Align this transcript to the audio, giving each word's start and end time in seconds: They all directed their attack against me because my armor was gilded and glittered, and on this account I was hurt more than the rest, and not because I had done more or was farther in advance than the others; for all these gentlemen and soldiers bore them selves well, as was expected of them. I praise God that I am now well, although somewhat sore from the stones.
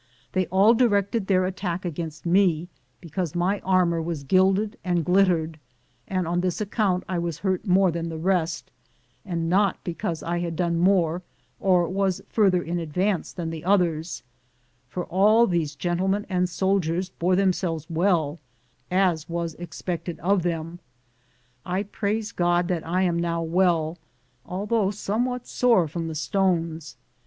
They 0.31 0.47
all 0.47 0.73
directed 0.73 1.27
their 1.27 1.45
attack 1.45 1.85
against 1.85 2.25
me 2.25 2.69
because 3.01 3.35
my 3.35 3.59
armor 3.59 4.01
was 4.01 4.23
gilded 4.23 4.75
and 4.83 5.05
glittered, 5.05 5.59
and 6.07 6.27
on 6.27 6.41
this 6.41 6.59
account 6.59 7.03
I 7.07 7.19
was 7.19 7.37
hurt 7.37 7.67
more 7.67 7.91
than 7.91 8.09
the 8.09 8.17
rest, 8.17 8.71
and 9.23 9.47
not 9.47 9.77
because 9.83 10.23
I 10.23 10.39
had 10.39 10.55
done 10.55 10.79
more 10.79 11.21
or 11.59 11.87
was 11.87 12.19
farther 12.29 12.63
in 12.63 12.79
advance 12.79 13.31
than 13.31 13.51
the 13.51 13.63
others; 13.63 14.23
for 14.89 15.05
all 15.05 15.45
these 15.45 15.75
gentlemen 15.75 16.25
and 16.29 16.49
soldiers 16.49 17.09
bore 17.09 17.35
them 17.35 17.53
selves 17.53 17.87
well, 17.87 18.39
as 18.89 19.29
was 19.29 19.53
expected 19.59 20.19
of 20.21 20.41
them. 20.41 20.79
I 21.63 21.83
praise 21.83 22.31
God 22.31 22.69
that 22.69 22.83
I 22.87 23.03
am 23.03 23.19
now 23.19 23.43
well, 23.43 23.99
although 24.47 24.89
somewhat 24.89 25.45
sore 25.45 25.87
from 25.87 26.07
the 26.07 26.15
stones. 26.15 26.97